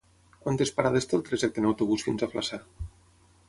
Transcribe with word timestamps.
Quantes 0.45 0.71
parades 0.77 1.07
té 1.11 1.15
el 1.19 1.23
trajecte 1.29 1.63
en 1.65 1.69
autobús 1.73 2.09
fins 2.09 2.25
a 2.29 2.33
Flaçà? 2.35 2.61